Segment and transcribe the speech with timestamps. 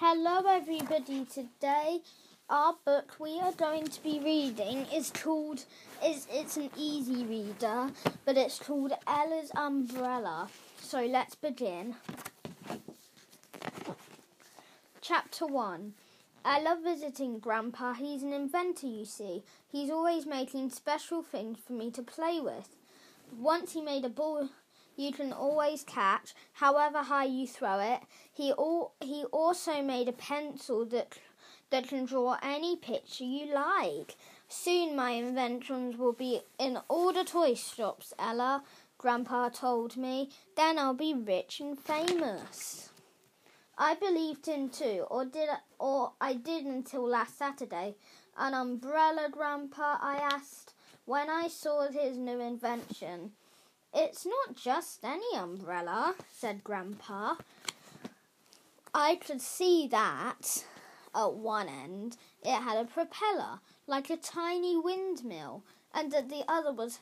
[0.00, 1.24] Hello, everybody.
[1.24, 2.02] Today,
[2.48, 5.64] our book we are going to be reading is called
[6.06, 7.90] is it's an easy reader,
[8.24, 10.50] but it's called Ella's Umbrella.
[10.80, 11.96] So let's begin.
[15.00, 15.94] Chapter one.
[16.44, 17.94] Ella visiting Grandpa.
[17.94, 19.42] He's an inventor, you see.
[19.68, 22.68] He's always making special things for me to play with.
[23.36, 24.48] Once he made a ball
[24.98, 28.00] you can always catch, however high you throw it.
[28.32, 31.16] He all, he also made a pencil that
[31.70, 34.16] that can draw any picture you like.
[34.48, 38.64] Soon my inventions will be in all the toy shops, Ella,
[38.96, 40.30] Grandpa told me.
[40.56, 42.90] Then I'll be rich and famous.
[43.76, 47.94] I believed him too, or did or I did until last Saturday.
[48.36, 49.98] An umbrella, Grandpa?
[50.00, 50.74] I asked
[51.04, 53.32] when I saw his new invention.
[53.94, 57.36] It's not just any umbrella, said Grandpa.
[58.94, 60.64] I could see that
[61.14, 65.62] at one end it had a propeller, like a tiny windmill,
[65.94, 67.00] and at the other was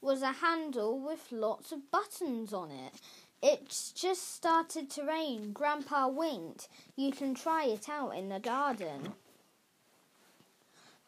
[0.00, 2.94] was a handle with lots of buttons on it.
[3.42, 5.52] It's just started to rain.
[5.52, 6.68] Grandpa winked.
[6.96, 9.14] You can try it out in the garden.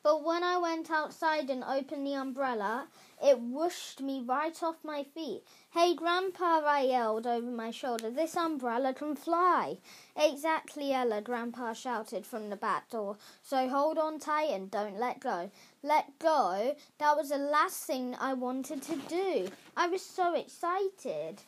[0.03, 2.87] But when I went outside and opened the umbrella,
[3.23, 5.43] it whooshed me right off my feet.
[5.71, 8.09] Hey, Grandpa, I yelled over my shoulder.
[8.09, 9.79] This umbrella can fly.
[10.17, 13.17] Exactly, Ella, Grandpa shouted from the back door.
[13.43, 15.51] So hold on tight and don't let go.
[15.83, 16.77] Let go?
[16.99, 19.51] That was the last thing I wanted to do.
[19.77, 21.43] I was so excited.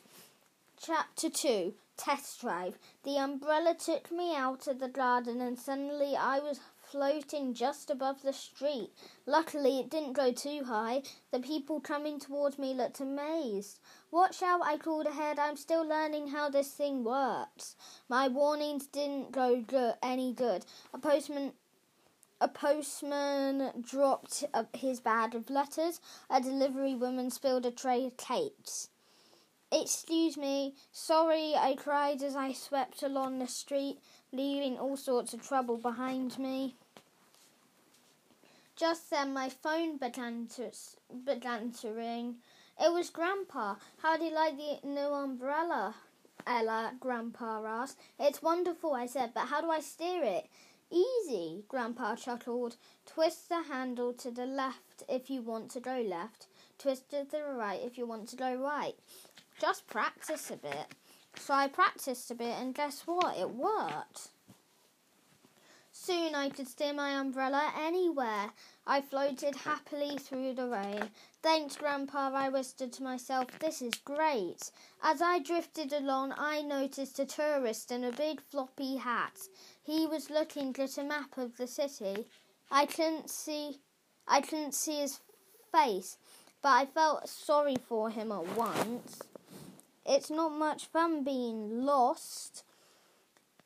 [0.76, 2.78] Chapter 2 Test Drive.
[3.04, 6.58] The umbrella took me out of the garden, and suddenly I was
[6.90, 8.90] floating just above the street.
[9.26, 11.02] Luckily, it didn't go too high.
[11.30, 13.78] The people coming towards me looked amazed.
[14.10, 15.38] Watch out, I called ahead.
[15.38, 17.76] I'm still learning how this thing works.
[18.08, 20.66] My warnings didn't go good, any good.
[20.92, 21.52] A postman
[22.42, 26.00] a postman dropped uh, his bag of letters.
[26.30, 28.88] A delivery woman spilled a tray of cakes.
[29.72, 33.98] Excuse me, sorry, I cried as I swept along the street,
[34.32, 36.74] leaving all sorts of trouble behind me.
[38.74, 40.70] Just then, my phone began to
[41.24, 42.36] began to ring.
[42.80, 43.74] It was Grandpa.
[43.98, 45.94] How do you like the new umbrella?
[46.46, 47.98] Ella, Grandpa asked.
[48.18, 50.46] It's wonderful, I said, but how do I steer it?
[50.90, 52.76] Easy, Grandpa chuckled.
[53.06, 56.46] Twist the handle to the left if you want to go left.
[56.78, 58.94] Twist to the right if you want to go right.
[59.60, 60.86] Just practice a bit.
[61.36, 63.36] So I practiced a bit, and guess what?
[63.36, 64.30] It worked.
[65.92, 68.52] Soon I could steer my umbrella anywhere.
[68.86, 71.10] I floated happily through the rain.
[71.42, 73.58] Thanks, Grandpa, I whispered to myself.
[73.58, 74.70] This is great.
[75.02, 79.38] As I drifted along, I noticed a tourist in a big floppy hat.
[79.82, 82.26] He was looking at a map of the city.
[82.70, 83.80] I couldn't see
[84.26, 85.20] I couldn't see his
[85.72, 86.16] face,
[86.62, 89.20] but I felt sorry for him at once.
[90.12, 92.64] It's not much fun being lost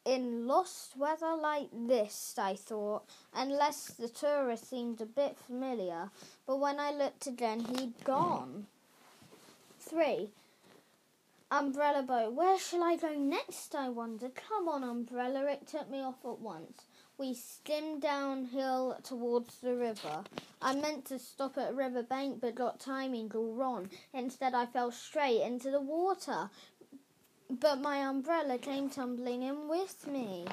[0.04, 6.10] in lost weather like this, I thought, unless the tourist seemed a bit familiar.
[6.46, 8.66] But when I looked again, he'd gone.
[9.80, 10.32] Three.
[11.50, 12.34] Umbrella boat.
[12.34, 13.74] Where shall I go next?
[13.74, 14.32] I wondered.
[14.34, 15.46] Come on, umbrella.
[15.46, 16.82] It took me off at once.
[17.16, 20.24] We skimmed downhill towards the river.
[20.60, 23.88] I meant to stop at a river bank but got timing all wrong.
[24.12, 26.50] Instead, I fell straight into the water
[27.60, 30.46] but my umbrella came tumbling in with me.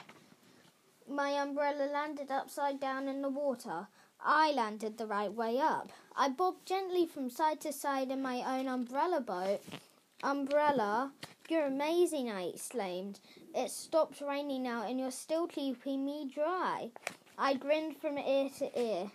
[1.10, 3.88] My umbrella landed upside down in the water.
[4.20, 5.90] I landed the right way up.
[6.16, 9.62] I bobbed gently from side to side in my own umbrella boat.
[10.24, 11.12] Umbrella,
[11.52, 13.20] you're amazing, I exclaimed.
[13.54, 16.92] It stopped raining now and you're still keeping me dry.
[17.38, 19.12] I grinned from ear to ear.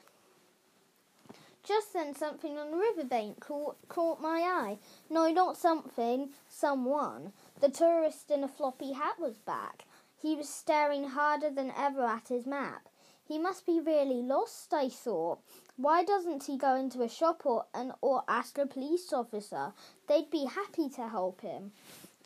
[1.65, 4.79] Just then, something on the riverbank caught, caught my eye.
[5.11, 7.33] No, not something, someone.
[7.61, 9.85] The tourist in a floppy hat was back.
[10.21, 12.89] He was staring harder than ever at his map.
[13.27, 15.41] He must be really lost, I thought.
[15.77, 19.73] Why doesn't he go into a shop or, and, or ask a police officer?
[20.09, 21.73] They'd be happy to help him.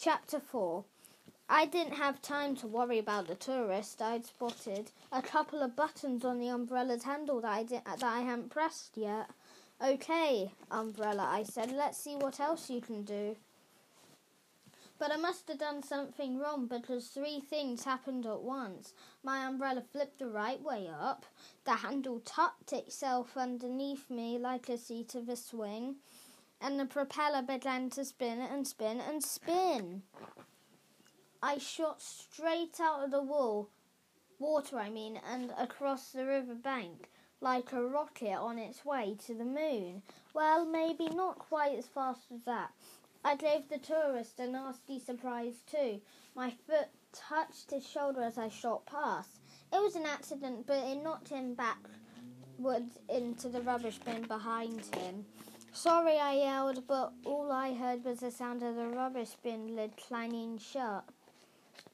[0.02, 0.82] Chapter 4
[1.50, 4.00] I didn't have time to worry about the tourist.
[4.00, 8.20] I'd spotted a couple of buttons on the umbrella's handle that I, did, that I
[8.20, 9.28] hadn't pressed yet.
[9.84, 11.70] Okay, umbrella, I said.
[11.70, 13.36] Let's see what else you can do.
[14.98, 18.94] But I must have done something wrong because three things happened at once.
[19.22, 21.26] My umbrella flipped the right way up,
[21.64, 25.96] the handle tucked itself underneath me like a seat of a swing,
[26.60, 30.02] and the propeller began to spin and spin and spin.
[31.42, 33.70] I shot straight out of the wall,
[34.38, 37.08] water I mean, and across the river bank
[37.40, 40.02] like a rocket on its way to the moon.
[40.34, 42.70] Well, maybe not quite as fast as that.
[43.24, 46.00] I gave the tourist a nasty surprise too.
[46.34, 49.40] My foot touched his shoulder as I shot past.
[49.72, 55.24] It was an accident, but it knocked him backwards into the rubbish bin behind him.
[55.72, 59.96] Sorry, I yelled, but all I heard was the sound of the rubbish bin lid
[59.96, 61.04] clanging shut.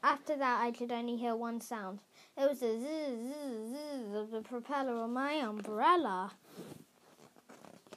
[0.03, 2.01] After that, I could only hear one sound.
[2.39, 6.33] It was the zzz, zzz, zzz of the propeller on my umbrella.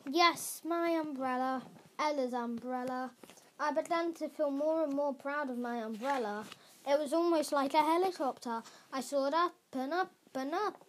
[0.09, 1.63] Yes, my umbrella,
[1.97, 3.11] Ella's umbrella.
[3.59, 6.45] I began to feel more and more proud of my umbrella.
[6.87, 8.63] It was almost like a helicopter.
[8.91, 10.83] I soared up and up and up.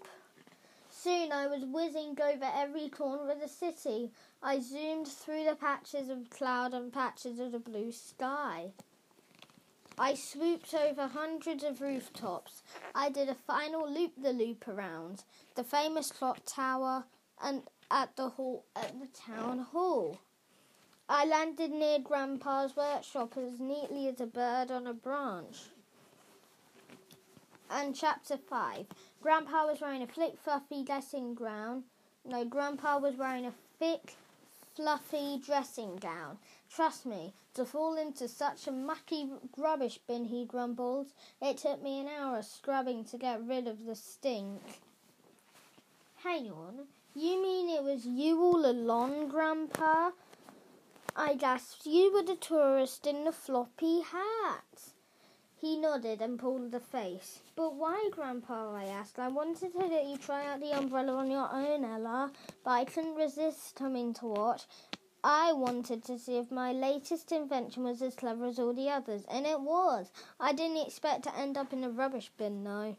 [1.03, 4.11] Soon I was whizzing over every corner of the city.
[4.43, 8.73] I zoomed through the patches of cloud and patches of the blue sky.
[9.99, 12.63] I swooped over hundreds of rooftops.
[12.95, 15.25] I did a final loop the loop around
[15.55, 17.05] the famous clock tower
[17.43, 20.19] and at the hall at the town hall.
[21.09, 25.71] I landed near Grandpa's workshop as neatly as a bird on a branch.
[27.71, 28.87] And chapter five.
[29.23, 31.85] Grandpa was wearing a thick, fluffy dressing gown.
[32.25, 34.15] No, Grandpa was wearing a thick,
[34.75, 36.39] fluffy dressing gown.
[36.75, 39.29] Trust me, to fall into such a mucky
[39.59, 41.09] rubbish bin, he grumbled.
[41.43, 44.63] It took me an hour scrubbing to get rid of the stink.
[46.23, 50.13] Hang on, you mean it was you all along, Grandpa?
[51.17, 51.85] I gasped.
[51.85, 54.90] You were the tourist in the floppy hat.
[55.61, 57.41] He nodded and pulled the face.
[57.55, 58.75] But why, Grandpa?
[58.75, 59.19] I asked.
[59.19, 62.33] I wanted to let you try out the umbrella on your own, Ella,
[62.65, 64.63] but I couldn't resist coming to watch.
[65.23, 69.25] I wanted to see if my latest invention was as clever as all the others,
[69.31, 70.11] and it was.
[70.41, 72.97] I didn't expect to end up in a rubbish bin, though.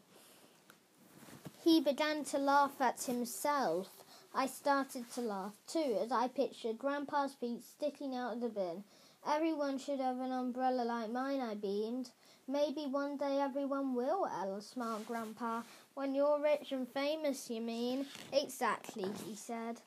[1.64, 4.04] He began to laugh at himself.
[4.32, 8.84] I started to laugh too as I pictured Grandpa's feet sticking out of the bin.
[9.26, 12.10] Everyone should have an umbrella like mine, I beamed.
[12.48, 15.62] Maybe one day everyone will, Ella smiled Grandpa.
[15.94, 18.06] When you're rich and famous, you mean?
[18.32, 19.80] Exactly, he said.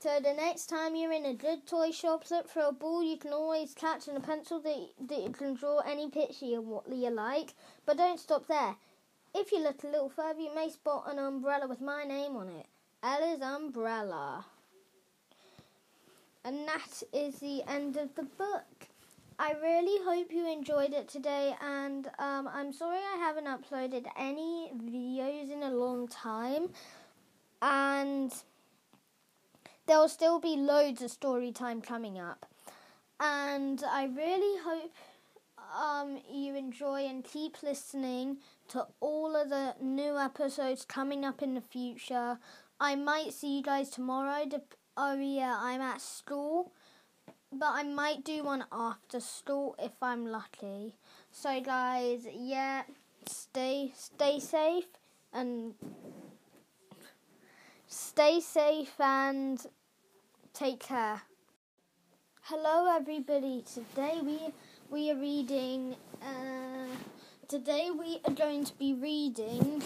[0.00, 3.16] So the next time you're in a good toy shop, look for a ball you
[3.16, 7.10] can always catch and a pencil that, that you can draw any picture you, you
[7.10, 7.54] like.
[7.86, 8.76] But don't stop there.
[9.34, 12.48] If you look a little further, you may spot an umbrella with my name on
[12.48, 12.66] it.
[13.02, 14.44] Ella's umbrella.
[16.44, 18.87] And that is the end of the book.
[19.40, 24.72] I really hope you enjoyed it today, and um, I'm sorry I haven't uploaded any
[24.76, 26.70] videos in a long time.
[27.62, 28.32] And
[29.86, 32.46] there will still be loads of story time coming up.
[33.20, 34.92] And I really hope
[35.80, 38.38] um, you enjoy and keep listening
[38.68, 42.38] to all of the new episodes coming up in the future.
[42.80, 44.46] I might see you guys tomorrow.
[44.96, 46.72] Oh, yeah, I'm at school.
[47.52, 50.94] But I might do one after school if I'm lucky.
[51.32, 52.82] So, guys, yeah,
[53.26, 54.86] stay stay safe
[55.32, 55.74] and
[57.86, 59.66] stay safe and
[60.58, 61.22] Take care.
[62.42, 63.62] Hello, everybody.
[63.62, 64.38] Today we
[64.90, 65.94] we are reading.
[66.20, 66.96] Uh,
[67.46, 69.84] today we are going to be reading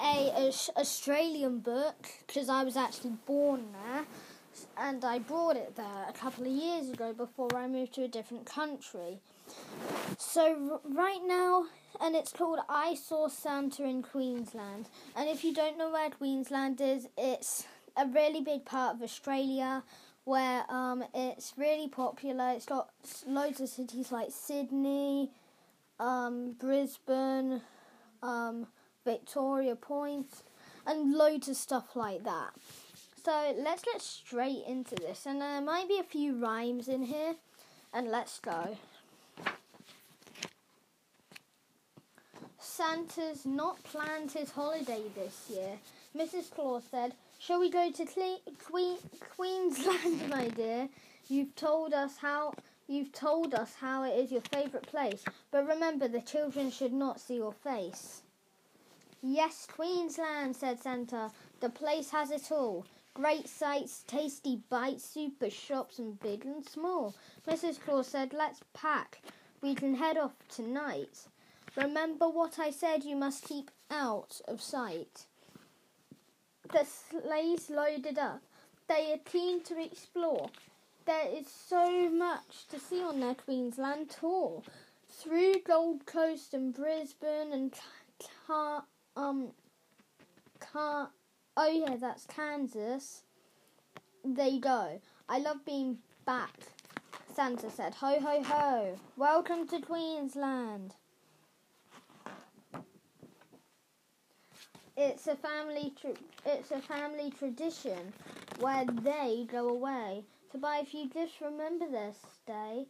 [0.00, 4.04] a, a Australian book because I was actually born there,
[4.76, 8.08] and I brought it there a couple of years ago before I moved to a
[8.08, 9.18] different country.
[10.18, 11.66] So right now,
[12.00, 14.88] and it's called I Saw Santa in Queensland.
[15.16, 19.82] And if you don't know where Queensland is, it's a really big part of Australia
[20.24, 22.50] where um, it's really popular.
[22.50, 22.90] It's got
[23.26, 25.30] loads of cities like Sydney,
[25.98, 27.62] um, Brisbane,
[28.22, 28.66] um,
[29.04, 30.42] Victoria Point,
[30.86, 32.50] and loads of stuff like that.
[33.24, 37.34] So let's get straight into this, and there might be a few rhymes in here,
[37.92, 38.76] and let's go.
[42.58, 45.78] Santa's not planned his holiday this year.
[46.16, 46.50] Mrs.
[46.50, 48.98] Claus said, Shall we go to Cle- Queen-
[49.36, 50.88] Queensland, my dear?
[51.28, 52.54] You've told us how
[52.86, 57.20] you've told us how it is your favourite place, but remember the children should not
[57.20, 58.22] see your face.
[59.20, 61.30] Yes, Queensland, said Santa.
[61.60, 62.86] The place has it all.
[63.18, 67.16] Great sights, tasty bites, super shops, and big and small.
[67.48, 67.80] Mrs.
[67.80, 69.20] Claus said, Let's pack.
[69.60, 71.26] We can head off tonight.
[71.76, 75.26] Remember what I said, you must keep out of sight.
[76.72, 78.40] The sleighs loaded up.
[78.86, 80.48] They are keen to explore.
[81.04, 84.62] There is so much to see on their Queensland tour.
[85.08, 87.74] through Gold Coast and Brisbane and
[88.46, 88.84] Car-
[89.16, 89.48] um
[90.60, 91.10] Car-
[91.58, 93.22] oh yeah, that's Kansas.
[94.24, 95.00] They go.
[95.28, 96.54] I love being back.
[97.34, 98.98] Santa said, "Ho ho ho!
[99.16, 100.94] Welcome to Queensland."
[104.96, 105.92] It's a family.
[106.00, 108.12] Tra- it's a family tradition
[108.60, 110.22] where they go away
[110.52, 111.40] to buy a few gifts.
[111.40, 112.86] Remember this day.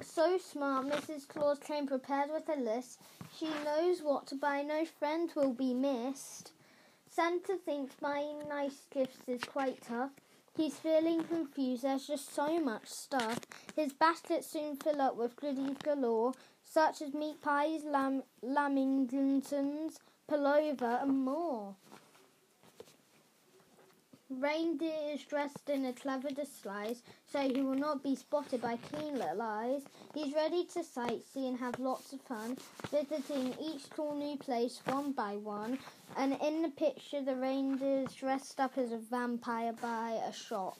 [0.00, 1.28] So smart, Mrs.
[1.28, 3.00] Claus came prepared with a list.
[3.36, 4.62] She knows what to buy.
[4.62, 6.52] No friend will be missed.
[7.18, 10.12] Santa thinks buying nice gifts is quite tough.
[10.56, 11.82] He's feeling confused.
[11.82, 13.40] There's just so much stuff.
[13.74, 19.96] His basket soon fill up with goodies galore, such as meat pies, lam- lamingtons,
[20.28, 21.74] pavlova, and more.
[24.30, 29.14] Reindeer is dressed in a clever disguise, so he will not be spotted by keen
[29.14, 29.82] little eyes.
[30.12, 32.58] He's ready to sightsee and have lots of fun,
[32.90, 35.78] visiting each cool new place one by one.
[36.18, 40.76] And in the picture, the reindeer is dressed up as a vampire by a shop.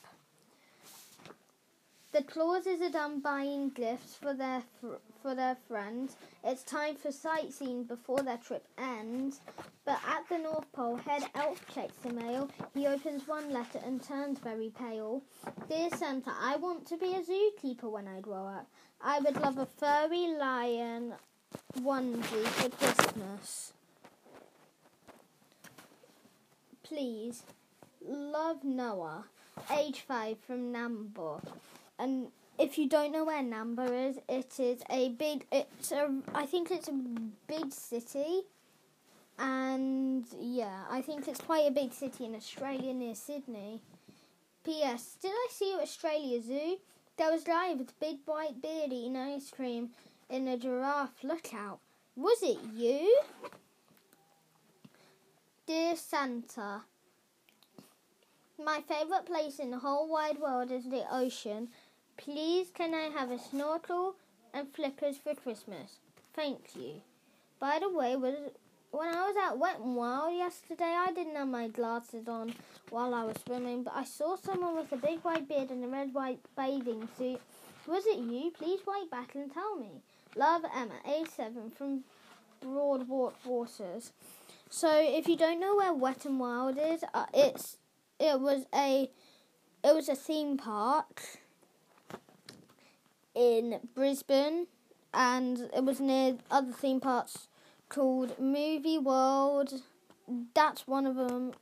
[2.11, 6.17] The Clauses are done buying gifts for their fr- for their friends.
[6.43, 9.41] It's time for sightseeing before their trip ends.
[9.85, 12.49] But at the North Pole, Head Elf checks the mail.
[12.73, 15.23] He opens one letter and turns very pale.
[15.69, 18.67] Dear Santa, I want to be a zookeeper when I grow up.
[19.03, 21.12] I would love a furry lion
[21.81, 23.75] onesie for Christmas.
[26.83, 27.43] Please,
[28.03, 29.27] love Noah,
[29.71, 31.43] age five from Nambour
[31.99, 32.28] and
[32.59, 35.47] if you don't know where Nambour is, it is a big.
[35.52, 36.11] It's a.
[36.35, 37.00] I think it's a
[37.47, 38.43] big city,
[39.38, 43.81] and yeah, I think it's quite a big city in Australia near Sydney.
[44.64, 45.17] P.S.
[45.23, 46.76] Did I see you at Australia Zoo?
[47.17, 49.90] There was a guy with big white beard eating ice cream
[50.28, 51.78] in a giraffe lookout.
[52.17, 53.21] Was it you?
[55.67, 56.83] Dear Santa,
[58.62, 61.69] my favourite place in the whole wide world is the ocean.
[62.18, 64.16] Please, can I have a snorkel
[64.52, 65.98] and flippers for Christmas?
[66.34, 67.00] Thank you.
[67.60, 68.34] By the way, was
[68.90, 72.54] when I was at Wet n Wild yesterday, I didn't have my glasses on
[72.90, 75.88] while I was swimming, but I saw someone with a big white beard and a
[75.88, 77.40] red white bathing suit.
[77.87, 78.50] Was it you?
[78.50, 80.02] Please write back and tell me.
[80.34, 82.02] Love, Emma, A7 from
[82.64, 84.12] Broadbeach Waters.
[84.68, 87.76] So, if you don't know where Wet n Wild is, uh, it's
[88.18, 89.08] it was a
[89.84, 91.22] it was a theme park
[93.38, 94.66] in Brisbane,
[95.14, 97.47] and it was near other theme parks
[97.88, 99.80] called Movie World.
[100.54, 101.52] That's one of them.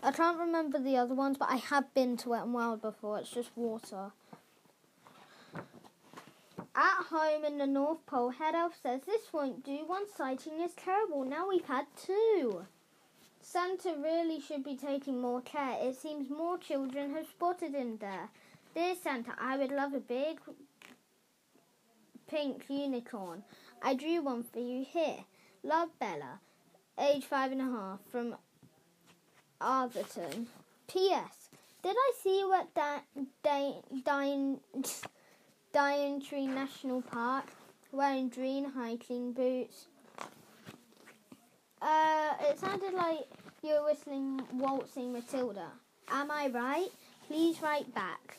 [0.00, 3.18] I can't remember the other ones, but I have been to Wet n Wild before.
[3.18, 4.12] It's just water.
[6.74, 9.78] At home in the North Pole, Head Elf says this won't do.
[9.86, 11.24] One sighting is terrible.
[11.24, 12.64] Now we've had two.
[13.40, 15.76] Santa really should be taking more care.
[15.80, 18.30] It seems more children have spotted him there.
[18.74, 20.40] Dear Santa, I would love a big
[22.32, 23.44] pink unicorn.
[23.82, 25.18] I drew one for you here.
[25.62, 26.40] Love Bella,
[26.98, 28.34] age five and a half, from
[29.60, 30.46] Atherton.
[30.88, 31.50] P.S.
[31.82, 32.74] Did I see you at
[35.74, 37.46] Daintree National Park
[37.92, 39.86] wearing green hiking boots?
[41.80, 43.26] Uh, it sounded like
[43.62, 45.68] you were whistling Waltzing Matilda.
[46.08, 46.88] Am I right?
[47.28, 48.38] Please write back.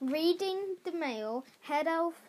[0.00, 2.20] Reading the mail, Head Elf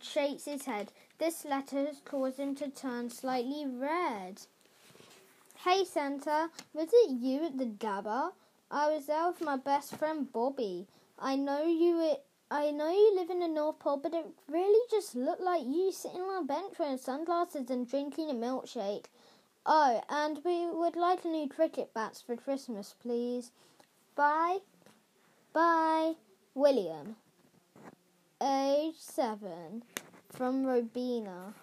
[0.00, 0.92] shakes his head.
[1.18, 4.42] This letter has caused him to turn slightly red.
[5.64, 8.30] Hey Santa, was it you at the Gabba?
[8.70, 10.86] I was there with my best friend Bobby.
[11.18, 12.14] I know you.
[12.50, 15.92] I know you live in the North Pole, but it really just looked like you
[15.92, 19.06] sitting on a bench wearing sunglasses and drinking a milkshake.
[19.66, 23.50] Oh, and we would like a new cricket bats for Christmas, please.
[24.16, 24.58] Bye.
[25.52, 26.14] Bye.
[26.60, 27.16] William,
[28.42, 29.82] age seven,
[30.28, 31.54] from Robina.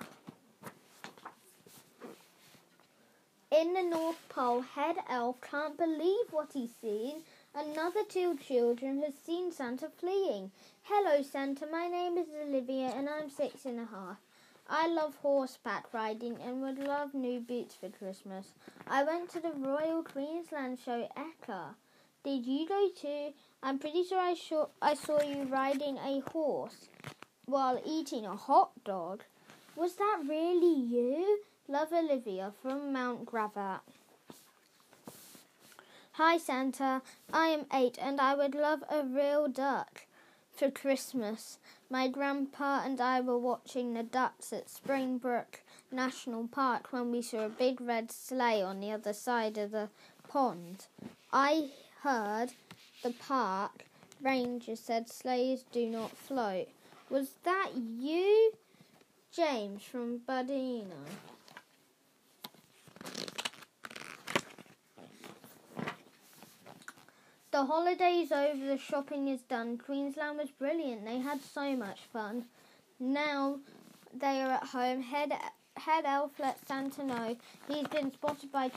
[3.52, 7.18] In the North Pole, Head Elf can't believe what he's seen.
[7.54, 10.50] Another two children has seen Santa fleeing.
[10.82, 11.68] Hello, Santa.
[11.72, 14.18] My name is Olivia, and I'm six and a half.
[14.68, 18.48] I love horseback riding and would love new boots for Christmas.
[18.88, 21.76] I went to the Royal Queensland show Ekka.
[22.24, 23.34] Did you go too?
[23.64, 26.90] I'm pretty sure I, saw, I saw you riding a horse
[27.46, 29.24] while eating a hot dog.
[29.76, 31.40] Was that really you?
[31.68, 33.82] Love Olivia from Mount Gravatt.
[36.14, 40.08] Hi Santa, I am eight and I would love a real duck
[40.52, 41.60] for Christmas.
[41.92, 47.46] My grandpa and I were watching the ducks at Springbrook National Park when we saw
[47.46, 49.90] a big red sleigh on the other side of the
[50.28, 50.88] pond.
[51.32, 51.70] I
[52.04, 52.54] heard
[53.04, 53.86] the park
[54.22, 56.68] ranger said sleighs do not float.
[57.10, 58.52] Was that you,
[59.32, 60.88] James from Buderim?
[67.52, 69.78] The holiday's over, the shopping is done.
[69.78, 71.06] Queensland was brilliant.
[71.06, 72.46] They had so much fun.
[73.00, 73.60] Now
[74.14, 75.02] they are at home.
[75.02, 75.32] Head
[75.78, 77.38] head elf let Santa know
[77.68, 78.70] he's been spotted by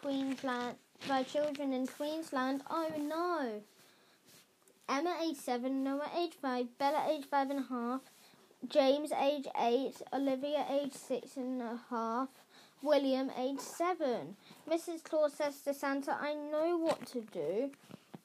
[0.00, 0.76] Queensland
[1.08, 2.62] by children in Queensland.
[2.70, 3.62] Oh no!
[4.88, 8.00] Emma age seven, Noah age five, Bella age five and a half,
[8.68, 12.28] James age eight, Olivia age six and a half,
[12.82, 14.36] William age seven.
[14.68, 15.02] Mrs.
[15.02, 17.70] Claus says to Santa, "I know what to do."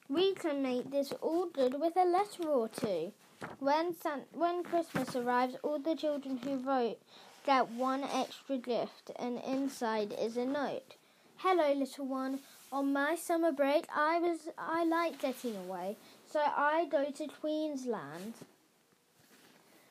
[0.08, 3.12] We can make this all good with a letter or two.
[3.58, 6.98] When San- when Christmas arrives, all the children who vote
[7.46, 10.96] get one extra gift, and inside is a note.
[11.38, 12.40] Hello, little one.
[12.72, 15.96] On my summer break, I was I like getting away,
[16.30, 18.34] so I go to Queensland.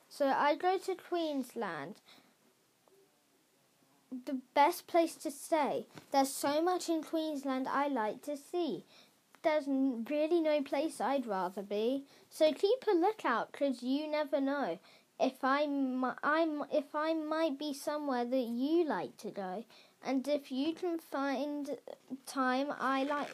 [0.08, 1.96] So I go to Queensland.
[4.26, 5.86] The best place to stay.
[6.12, 8.86] There's so much in Queensland I like to see
[9.44, 12.04] there's really no place I'd rather be.
[12.30, 14.80] So keep a lookout, cause you never know
[15.20, 19.66] if I'm, I'm if I might be somewhere that you like to go.
[20.06, 21.78] And if you can find
[22.26, 23.30] time, I like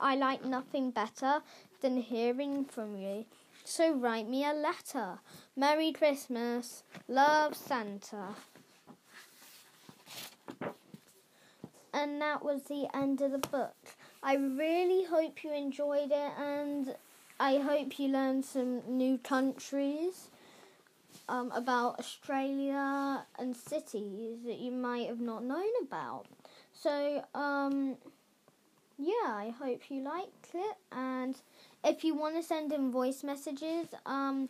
[0.00, 1.42] I like nothing better
[1.80, 3.26] than hearing from you.
[3.64, 5.18] So write me a letter.
[5.56, 6.84] Merry Christmas.
[7.08, 8.36] Love Santa.
[11.92, 13.74] And that was the end of the book.
[14.22, 16.94] I really hope you enjoyed it and
[17.40, 20.30] I hope you learned some new countries
[21.28, 26.26] um, about Australia and cities that you might have not known about.
[26.72, 27.96] So, um,
[28.98, 30.76] yeah, I hope you liked it.
[30.92, 31.36] And
[31.84, 34.48] if you want to send in voice messages, um,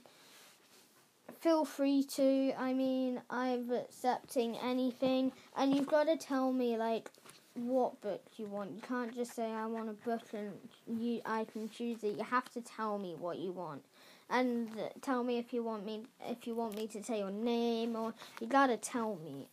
[1.41, 2.53] feel free to.
[2.59, 7.11] I mean, I'm accepting anything, and you've got to tell me like
[7.55, 8.73] what book you want.
[8.73, 10.53] You can't just say I want a book and
[11.01, 12.19] you I can choose it.
[12.19, 13.83] You have to tell me what you want.
[14.29, 14.69] And
[15.03, 18.15] tell me if you want me if you want me to say your name or
[18.41, 19.49] you got to tell me.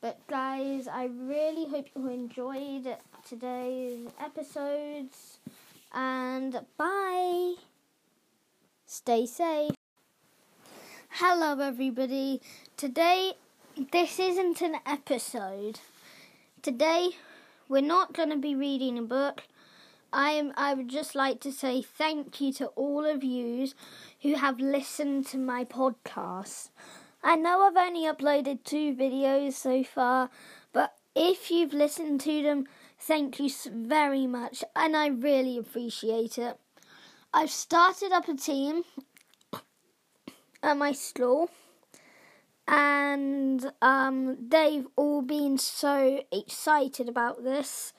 [0.00, 5.38] But guys, I really hope you enjoyed today's episodes
[5.92, 7.54] and bye.
[8.86, 9.72] Stay safe.
[11.08, 12.42] Hello everybody.
[12.76, 13.34] Today
[13.90, 15.80] this isn't an episode.
[16.62, 17.10] Today,
[17.68, 19.42] we're not going to be reading a book.
[20.14, 20.52] I am.
[20.56, 23.68] I would just like to say thank you to all of you
[24.22, 26.70] who have listened to my podcast.
[27.22, 30.30] I know I've only uploaded two videos so far,
[30.72, 36.58] but if you've listened to them, thank you very much, and I really appreciate it.
[37.32, 38.84] I've started up a team
[40.62, 41.50] at my school
[42.68, 47.92] and um, they've all been so excited about this.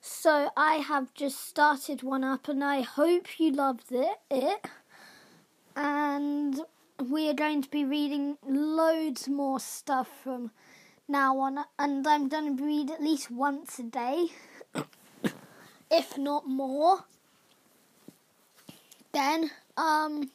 [0.00, 4.18] So I have just started one up, and I hope you loved it.
[4.30, 4.66] It
[5.78, 6.60] and
[7.08, 10.50] we are going to be reading loads more stuff from
[11.06, 14.26] now on, and I'm going to read at least once a day,
[15.90, 17.04] if not more.
[19.12, 20.30] Then um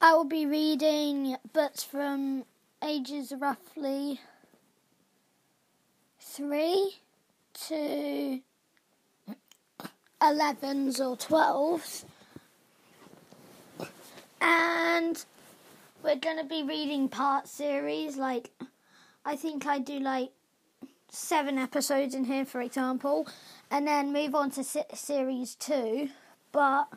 [0.00, 2.44] I will be reading books from
[2.82, 4.20] ages roughly
[6.20, 6.98] three
[7.66, 8.40] to
[10.22, 12.04] 11s or 12s.
[14.40, 15.24] And
[16.02, 18.16] we're going to be reading part series.
[18.16, 18.50] Like,
[19.24, 20.30] I think I do like
[21.10, 23.26] seven episodes in here, for example,
[23.70, 26.10] and then move on to series two.
[26.52, 26.88] But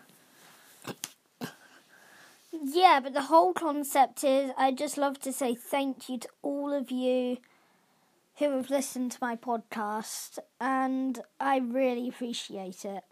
[2.51, 6.73] yeah, but the whole concept is I just love to say thank you to all
[6.73, 7.37] of you
[8.41, 13.03] who have listened to my podcast, and I really appreciate it.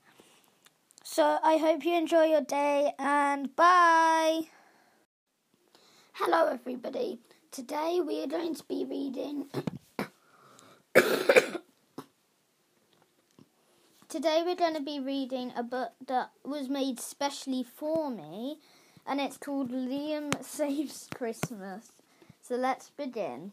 [1.03, 4.47] So I hope you enjoy your day, and bye.
[6.13, 7.19] Hello, everybody.
[7.51, 9.45] Today we are going to be reading.
[14.09, 18.57] Today we're going to be reading a book that was made specially for me
[19.05, 21.91] and it's called Liam Saves Christmas.
[22.41, 23.51] So let's begin.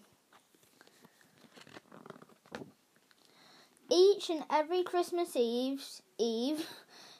[3.89, 5.85] Each and every Christmas Eve,
[6.19, 6.67] Eve,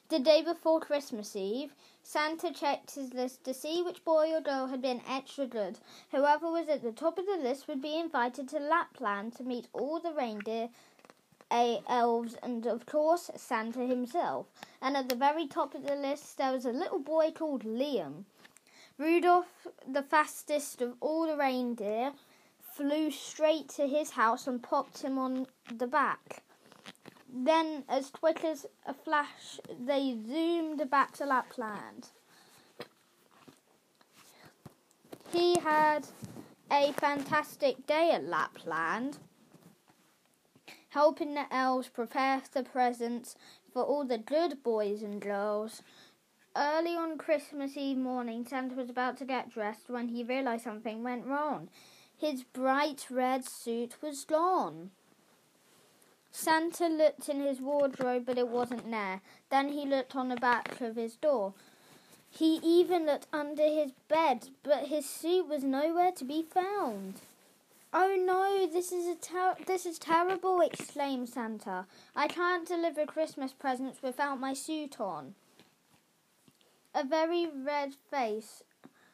[0.09, 4.67] the day before Christmas Eve, Santa checked his list to see which boy or girl
[4.67, 5.79] had been extra good.
[6.11, 9.69] Whoever was at the top of the list would be invited to Lapland to meet
[9.71, 10.67] all the reindeer,
[11.49, 14.47] elves, and of course Santa himself.
[14.81, 18.25] And at the very top of the list there was a little boy called Liam.
[18.97, 22.11] Rudolph, the fastest of all the reindeer,
[22.73, 26.43] flew straight to his house and popped him on the back.
[27.39, 32.07] Then, as quick as a flash, they zoomed back to Lapland.
[35.31, 36.07] He had
[36.71, 39.19] a fantastic day at Lapland,
[40.89, 43.35] helping the elves prepare the presents
[43.71, 45.83] for all the good boys and girls.
[46.55, 51.03] Early on Christmas Eve morning, Santa was about to get dressed when he realized something
[51.03, 51.69] went wrong.
[52.17, 54.89] His bright red suit was gone.
[56.31, 59.21] Santa looked in his wardrobe, but it wasn't there.
[59.49, 61.53] Then he looked on the back of his door.
[62.29, 67.21] He even looked under his bed, but his suit was nowhere to be found.
[67.93, 71.87] Oh no, this is a ter- this is terrible, exclaimed Santa.
[72.15, 75.35] I can't deliver Christmas presents without my suit on.
[76.93, 78.63] A very red face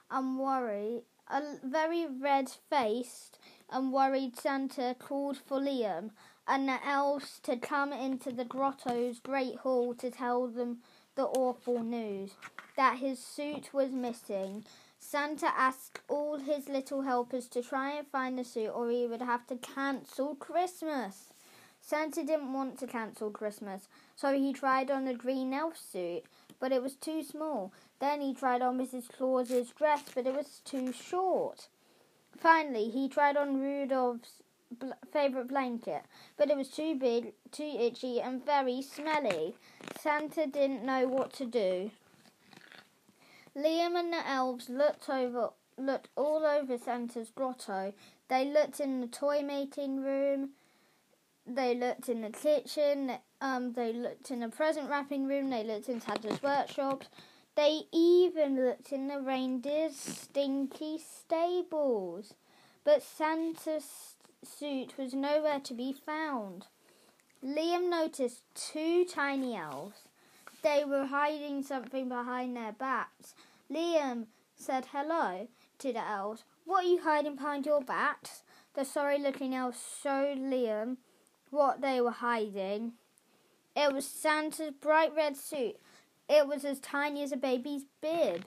[0.09, 3.37] and worry, a very red faced
[3.69, 6.11] and worried Santa called for Liam
[6.47, 10.79] and the elves to come into the grotto's great hall to tell them
[11.15, 12.31] the awful news
[12.75, 14.65] that his suit was missing.
[14.99, 19.21] Santa asked all his little helpers to try and find the suit, or he would
[19.21, 21.33] have to cancel Christmas.
[21.81, 26.23] Santa didn't want to cancel Christmas, so he tried on the green elf suit,
[26.59, 27.73] but it was too small.
[27.99, 29.09] Then he tried on Mrs.
[29.09, 31.67] Claus's dress, but it was too short.
[32.37, 34.42] Finally, he tried on Rudolph's
[34.79, 36.03] bl- favourite blanket,
[36.37, 39.55] but it was too big, too itchy, and very smelly.
[39.99, 41.91] Santa didn't know what to do.
[43.55, 47.93] Liam and the elves looked over, looked all over Santa's grotto.
[48.27, 50.51] They looked in the toy making room.
[51.45, 53.11] They looked in the kitchen.
[53.41, 55.49] Um, they looked in the present wrapping room.
[55.49, 57.07] They looked in Santa's workshops.
[57.55, 62.33] They even looked in the reindeer's stinky stables.
[62.83, 64.15] But Santa's
[64.47, 66.67] suit was nowhere to be found.
[67.43, 70.03] Liam noticed two tiny elves.
[70.61, 73.35] They were hiding something behind their backs.
[73.69, 75.47] Liam said hello
[75.79, 76.43] to the elves.
[76.65, 78.43] What are you hiding behind your backs?
[78.73, 80.97] The sorry looking elves showed Liam
[81.49, 82.93] what they were hiding.
[83.75, 85.75] It was Santa's bright red suit.
[86.29, 88.45] It was as tiny as a baby's bib.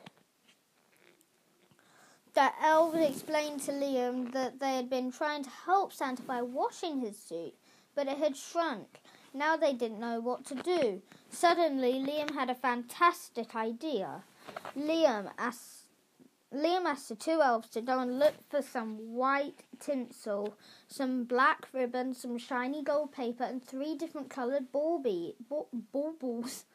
[2.36, 7.00] The elves explained to Liam that they had been trying to help Santa by washing
[7.00, 7.54] his suit,
[7.94, 9.00] but it had shrunk.
[9.32, 11.00] Now they didn't know what to do.
[11.30, 14.22] Suddenly, Liam had a fantastic idea.
[14.76, 15.86] Liam asked,
[16.52, 21.66] Liam asked the two elves to go and look for some white tinsel, some black
[21.72, 25.32] ribbon, some shiny gold paper, and three different coloured baubles.
[25.90, 26.66] baubles.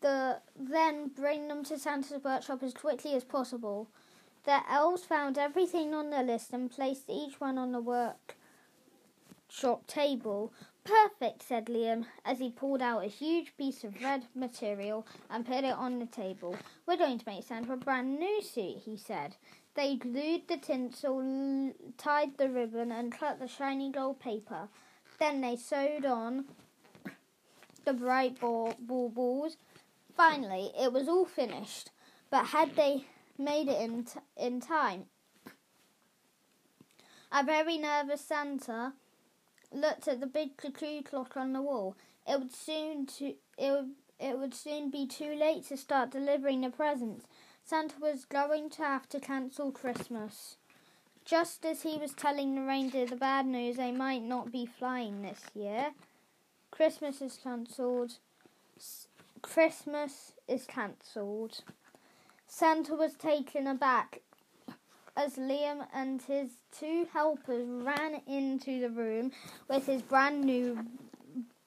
[0.00, 3.90] The, then bring them to Santa's workshop as quickly as possible.
[4.44, 8.26] The elves found everything on the list and placed each one on the workshop
[9.86, 10.52] table.
[10.84, 15.64] Perfect, said Liam as he pulled out a huge piece of red material and put
[15.64, 16.58] it on the table.
[16.86, 19.36] We're going to make Santa a brand new suit, he said.
[19.74, 24.68] They glued the tinsel, tied the ribbon, and cut the shiny gold paper.
[25.18, 26.44] Then they sewed on
[27.86, 29.56] the bright ball, ball balls.
[30.14, 31.90] Finally, it was all finished.
[32.30, 33.06] But had they
[33.38, 35.06] made it in, t- in time.
[37.32, 38.92] A very nervous Santa
[39.72, 41.96] looked at the big cuckoo clock on the wall.
[42.26, 46.60] It would soon to it would it would soon be too late to start delivering
[46.60, 47.26] the presents.
[47.64, 50.56] Santa was going to have to cancel Christmas.
[51.24, 55.22] Just as he was telling the reindeer the bad news they might not be flying
[55.22, 55.92] this year,
[56.70, 58.18] Christmas is cancelled.
[59.42, 61.62] Christmas is cancelled.
[62.56, 64.20] Santa was taken aback
[65.16, 69.32] as Liam and his two helpers ran into the room
[69.68, 70.78] with his brand new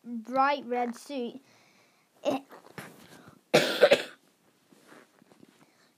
[0.05, 1.41] bright red suit.
[2.23, 2.41] It,
[3.53, 4.07] it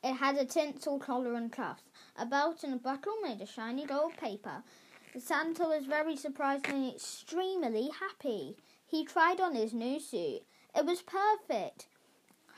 [0.03, 1.83] had a tinsel collar and cuffs,
[2.17, 4.63] a belt and a buckle made of shiny gold paper.
[5.19, 8.57] Santa was very surprised and extremely happy.
[8.87, 10.41] He tried on his new suit.
[10.75, 11.85] It was perfect.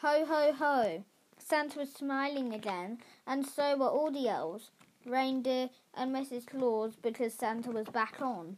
[0.02, 1.04] Ho, ho, ho.
[1.52, 4.72] Santa was smiling again, and so were all the elves,
[5.06, 6.48] reindeer, and Mrs.
[6.48, 8.56] Claus because Santa was back on.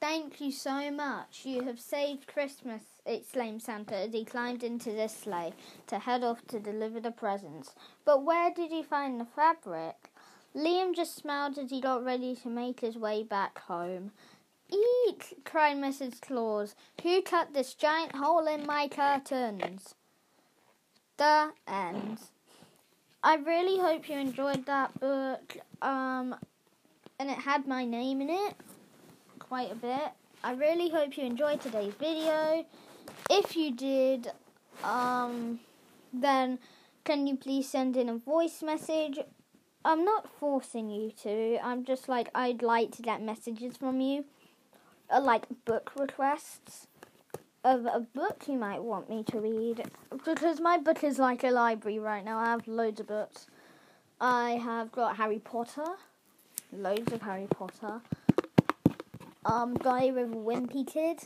[0.00, 1.44] Thank you so much.
[1.44, 5.52] You have saved Christmas, exclaimed Santa as he climbed into the sleigh
[5.88, 7.74] to head off to deliver the presents.
[8.06, 10.10] But where did he find the fabric?
[10.56, 14.12] Liam just smiled as he got ready to make his way back home.
[14.70, 15.36] Eek!
[15.44, 16.18] cried Mrs.
[16.18, 16.74] Claus.
[17.02, 19.96] Who cut this giant hole in my curtains?
[21.20, 22.18] The end.
[23.22, 25.58] I really hope you enjoyed that book.
[25.82, 26.34] Um,
[27.18, 28.54] and it had my name in it
[29.38, 30.12] quite a bit.
[30.42, 32.64] I really hope you enjoyed today's video.
[33.28, 34.28] If you did,
[34.82, 35.60] um,
[36.10, 36.58] then
[37.04, 39.18] can you please send in a voice message?
[39.84, 41.58] I'm not forcing you to.
[41.62, 44.24] I'm just like I'd like to get messages from you,
[45.10, 46.86] uh, like book requests
[47.62, 49.82] of a book you might want me to read
[50.24, 52.38] because my book is like a library right now.
[52.38, 53.46] I have loads of books.
[54.20, 55.84] I have got Harry Potter,
[56.72, 58.00] loads of Harry Potter.
[59.44, 61.20] Um, Diary of a Wimpy Kid,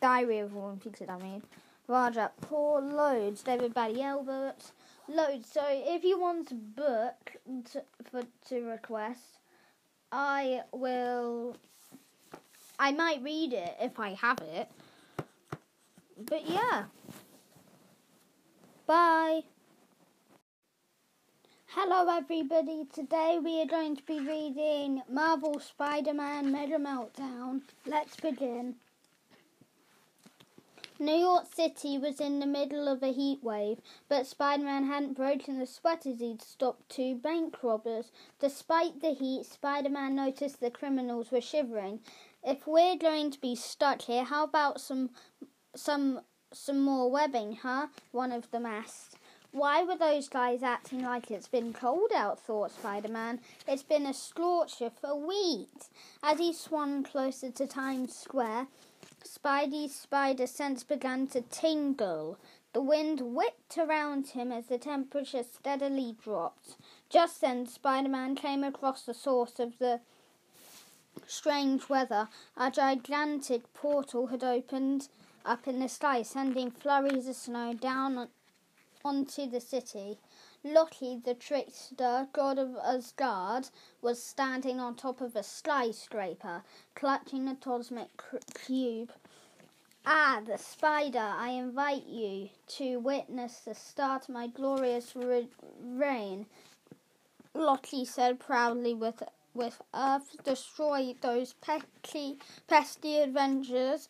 [0.00, 1.08] Diary of a Wimpy Kid.
[1.08, 1.42] I mean,
[1.88, 3.42] Rajat Poor, loads.
[3.42, 4.72] David Batty Albert,
[5.08, 5.48] loads.
[5.52, 7.36] So if you want a book
[7.72, 9.38] to, for to request,
[10.12, 11.56] I will.
[12.80, 14.68] I might read it if I have it.
[16.20, 16.84] But yeah.
[18.86, 19.42] Bye.
[21.66, 27.60] Hello everybody, today we are going to be reading Marvel Spider-Man Mega Meltdown.
[27.86, 28.74] Let's begin.
[30.98, 33.78] New York City was in the middle of a heat wave,
[34.08, 38.10] but Spider-Man hadn't broken the sweat as he'd stopped two bank robbers.
[38.40, 42.00] Despite the heat, Spider-Man noticed the criminals were shivering.
[42.42, 45.10] If we're going to be stuck here, how about some
[45.74, 46.20] some
[46.52, 47.88] some more webbing, huh?
[48.12, 49.16] One of them asked.
[49.50, 52.38] Why were those guys acting like it's been cold out?
[52.38, 53.40] thought Spider Man.
[53.66, 55.88] It's been a scorcher for weeks.
[56.22, 58.66] As he swung closer to Times Square,
[59.24, 62.38] Spidey's spider sense began to tingle.
[62.72, 66.76] The wind whipped around him as the temperature steadily dropped.
[67.08, 70.00] Just then, Spider Man came across the source of the
[71.26, 72.28] strange weather.
[72.56, 75.08] A gigantic portal had opened
[75.44, 78.28] up in the sky, sending flurries of snow down
[79.04, 80.18] onto the city.
[80.64, 83.68] Loki, the trickster, god of Asgard,
[84.02, 86.62] was standing on top of a skyscraper,
[86.94, 88.10] clutching a cosmic
[88.66, 89.12] cube.
[90.04, 95.48] Ah, the spider, I invite you to witness the start of my glorious re-
[95.80, 96.46] reign,
[97.54, 99.22] Loki said proudly with
[99.54, 104.08] with Earth destroy those pesky, pesky Avengers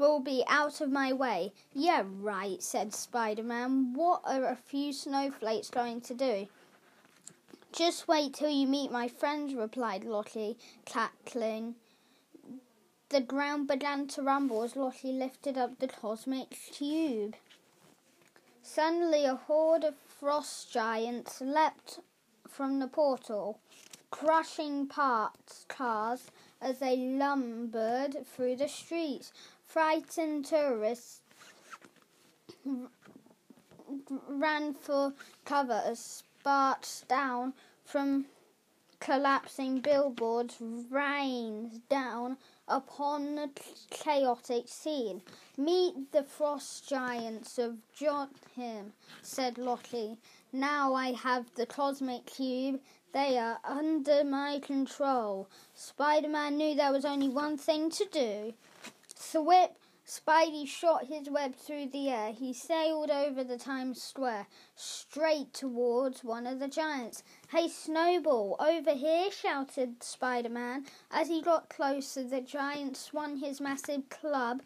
[0.00, 1.52] will be out of my way.
[1.74, 3.92] Yeah, right, said Spider Man.
[3.92, 6.48] What are a few snowflakes going to do?
[7.70, 11.74] Just wait till you meet my friends, replied Lottie, cackling.
[13.10, 17.36] The ground began to rumble as Lottie lifted up the cosmic cube.
[18.62, 22.00] Suddenly, a horde of frost giants leapt
[22.48, 23.58] from the portal,
[24.10, 29.32] crushing parts cars as they lumbered through the streets.
[29.70, 31.20] Frightened tourists
[34.28, 37.54] ran for cover as sparks down
[37.84, 38.26] from
[38.98, 40.56] collapsing billboards
[40.90, 43.48] rained down upon the
[43.90, 45.22] chaotic scene.
[45.56, 50.16] Meet the frost giants of Jotunheim, said Lottie.
[50.52, 52.80] Now I have the cosmic cube.
[53.12, 55.48] They are under my control.
[55.76, 58.52] Spider Man knew there was only one thing to do
[59.20, 59.72] Thwip,
[60.06, 62.32] Spidey shot his web through the air.
[62.32, 67.22] He sailed over the Times Square, straight towards one of the giants.
[67.50, 70.86] Hey, Snowball, over here, shouted Spider Man.
[71.10, 74.62] As he got closer, the giant swung his massive club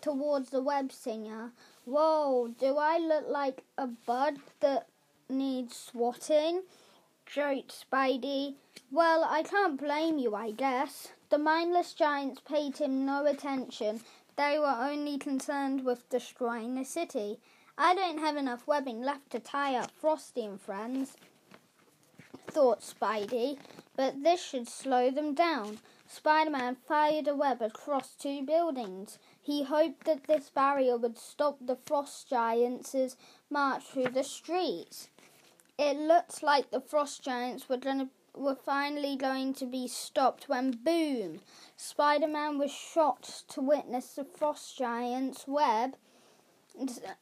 [0.00, 1.52] towards the web slinger.
[1.84, 4.88] Whoa, do I look like a bud that
[5.28, 6.62] needs swatting?
[7.26, 8.54] joked Spidey.
[8.90, 11.12] Well, I can't blame you, I guess.
[11.30, 14.00] The mindless giants paid him no attention.
[14.36, 17.38] They were only concerned with destroying the city.
[17.76, 21.16] I don't have enough webbing left to tie up Frosty and friends,
[22.46, 23.58] thought Spidey,
[23.94, 25.80] but this should slow them down.
[26.06, 29.18] Spider Man fired a web across two buildings.
[29.42, 33.16] He hoped that this barrier would stop the frost giants'
[33.50, 35.10] march through the streets.
[35.78, 38.08] It looked like the frost giants were going to
[38.38, 41.40] were finally going to be stopped when boom!
[41.76, 45.96] Spider Man was shot to witness the Frost Giant's web.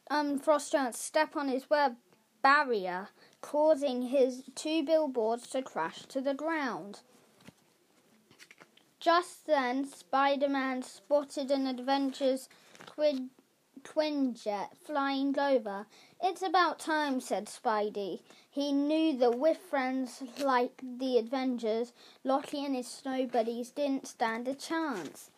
[0.09, 1.95] Um, Frost Giant step on his web
[2.41, 3.09] barrier,
[3.41, 7.01] causing his two billboards to crash to the ground.
[8.99, 12.49] Just then, Spider Man spotted an adventure's
[12.85, 13.29] twin,
[13.83, 15.85] Quinjet flying over.
[16.21, 18.21] It's about time, said Spidey.
[18.49, 24.47] He knew that with friends like the Avengers, Loki and his snow buddies didn't stand
[24.47, 25.29] a chance.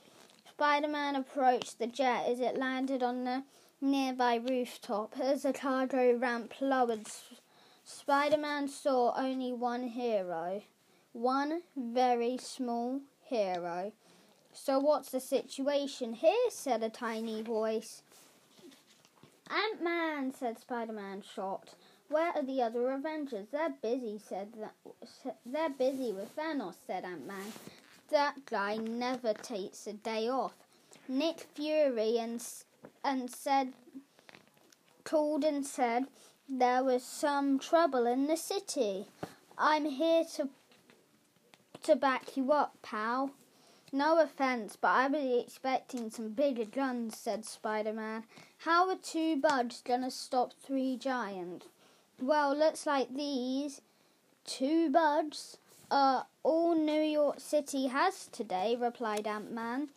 [0.49, 3.43] Spider Man approached the jet as it landed on the
[3.81, 5.19] nearby rooftop.
[5.19, 7.07] As the cargo ramp lowered,
[7.83, 10.61] Spider Man saw only one hero.
[11.11, 13.91] One very small hero.
[14.53, 16.49] So, what's the situation here?
[16.49, 18.03] said a tiny voice.
[19.49, 21.75] Ant Man, said Spider Man, shocked.
[22.09, 23.47] Where are the other Avengers?
[23.51, 25.35] They're busy, said that.
[25.45, 27.53] They're busy with Thanos, said Ant Man.
[28.09, 30.53] That guy never takes a day off.
[31.07, 32.43] Nick Fury and
[33.03, 33.73] and said,
[35.03, 36.05] called and said
[36.47, 39.07] there was some trouble in the city.
[39.57, 40.49] I'm here to
[41.83, 43.31] to back you up, pal.
[43.91, 48.23] No offense, but I was expecting some bigger guns, said Spider Man.
[48.59, 51.65] How are two buds gonna stop three giants?
[52.21, 53.81] Well, looks like these
[54.45, 55.57] two buds
[55.89, 59.89] are all New York City has today, replied Ant Man,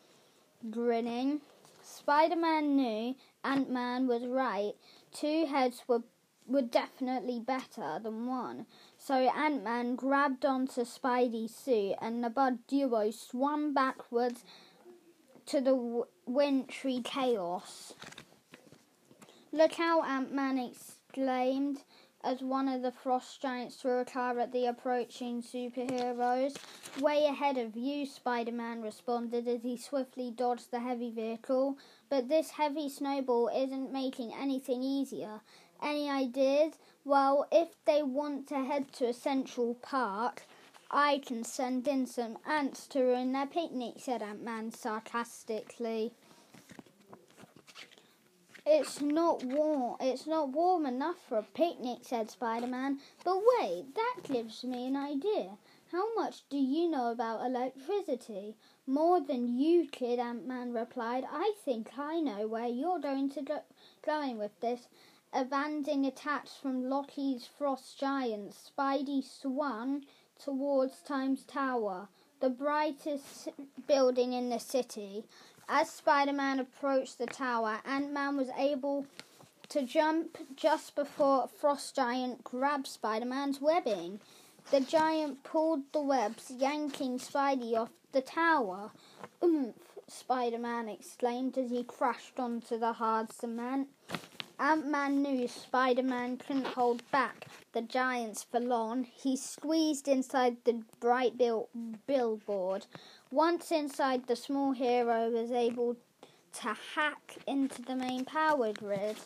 [0.70, 1.42] grinning.
[1.82, 4.72] Spider Man knew Ant Man was right.
[5.12, 6.02] Two heads were
[6.46, 8.66] were definitely better than one.
[9.04, 14.44] So Ant Man grabbed onto Spidey's suit and the Bud duo swam backwards
[15.46, 17.94] to the wintry chaos.
[19.50, 21.82] Look out, Ant Man exclaimed
[22.22, 26.54] as one of the frost giants threw a car at the approaching superheroes.
[27.00, 31.76] Way ahead of you, Spider Man responded as he swiftly dodged the heavy vehicle.
[32.08, 35.40] But this heavy snowball isn't making anything easier.
[35.82, 36.74] Any ideas?
[37.04, 40.46] Well, if they want to head to a Central Park,
[40.90, 46.12] I can send in some ants to ruin their picnic, said Ant Man sarcastically.
[48.64, 49.96] It's not warm.
[50.00, 53.00] It's not warm enough for a picnic," said Spider-Man.
[53.24, 55.58] "But wait, that gives me an idea.
[55.90, 58.54] How much do you know about electricity?"
[58.86, 61.24] "More than you, kid," Ant-Man replied.
[61.28, 63.62] "I think I know where you're going to go
[64.02, 64.86] going with this."
[65.34, 70.04] Abandoning attacks from Loki's frost giants, Spidey swung
[70.38, 72.08] towards Times Tower,
[72.40, 73.48] the brightest
[73.86, 75.24] building in the city.
[75.68, 79.06] As Spider Man approached the tower, Ant Man was able
[79.70, 84.20] to jump just before frost giant grabbed Spider Man's webbing.
[84.70, 88.90] The giant pulled the webs, yanking Spidey off the tower.
[89.42, 89.98] Oomph!
[90.08, 93.88] Spider Man exclaimed as he crashed onto the hard cement.
[94.64, 99.02] Ant Man knew Spider Man couldn't hold back the giants for long.
[99.02, 101.68] He squeezed inside the bright bill-
[102.06, 102.86] billboard.
[103.32, 105.96] Once inside, the small hero was able
[106.60, 109.16] to hack into the main power grid.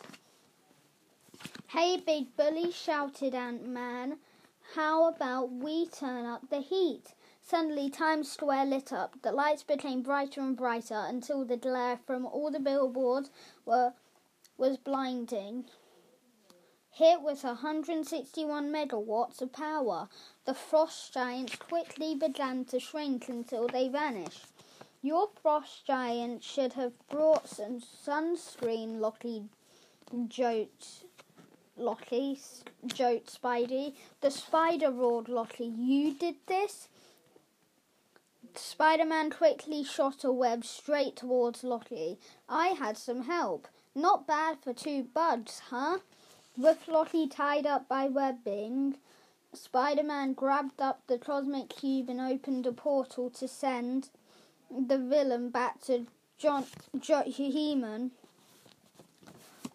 [1.67, 4.17] Hey, big bully, shouted Ant Man.
[4.73, 7.13] How about we turn up the heat?
[7.43, 9.21] Suddenly, Times Square lit up.
[9.21, 13.29] The lights became brighter and brighter until the glare from all the billboards
[13.65, 13.93] were,
[14.57, 15.65] was blinding.
[16.89, 20.09] Here was 161 megawatts of power.
[20.45, 24.47] The frost giants quickly began to shrink until they vanished.
[25.03, 29.43] Your frost giant should have brought some sunscreen, Loki
[30.27, 31.03] joked.
[31.75, 32.39] Loki
[32.87, 33.93] joked Spidey.
[34.21, 35.65] The spider roared Loki.
[35.65, 36.87] You did this?
[38.55, 42.17] Spider Man quickly shot a web straight towards Loki.
[42.49, 43.67] I had some help.
[43.97, 45.97] Not bad for two buds, huh?
[46.55, 48.97] With Lottie tied up by webbing,
[49.53, 54.09] Spider Man grabbed up the cosmic cube and opened a portal to send
[54.69, 56.05] the villain back to
[56.37, 56.65] John
[57.25, 58.11] Heman.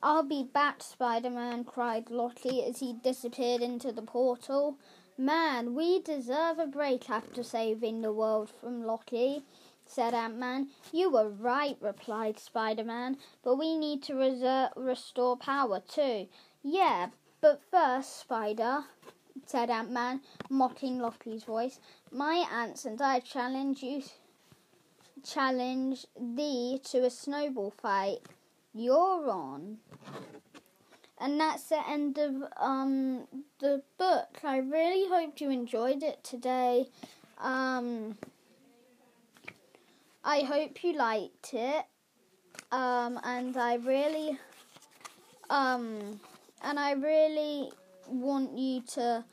[0.01, 4.77] I'll be back, Spider Man cried Lottie as he disappeared into the portal.
[5.19, 9.43] Man, we deserve a break after saving the world from Loki,
[9.87, 10.69] said Ant Man.
[10.93, 16.29] You were right, replied Spider Man, but we need to restore power too.
[16.63, 17.09] Yeah,
[17.41, 18.85] but first, Spider,
[19.47, 21.81] said Ant Man, mocking Loki's voice,
[22.11, 24.03] my ants and I challenge you
[25.23, 28.19] challenge thee to a snowball fight.
[28.75, 29.79] You're on.
[31.19, 33.29] And that's the end of um
[33.61, 34.41] the book.
[34.43, 36.87] I really hope you enjoyed it today.
[37.39, 38.17] Um
[40.25, 41.85] I hope you liked it.
[42.71, 44.39] Um and I really
[45.51, 46.21] um
[46.63, 47.73] and I really
[48.09, 49.25] want you to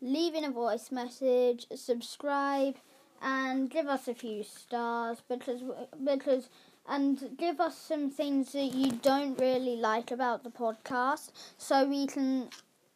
[0.00, 2.76] leave in a voice message, subscribe,
[3.22, 5.62] and give us a few stars because
[6.04, 6.48] because
[6.86, 12.06] and give us some things that you don't really like about the podcast so we
[12.06, 12.48] can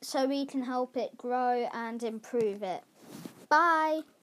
[0.02, 2.82] so we can help it grow and improve it.
[3.48, 4.02] Bye.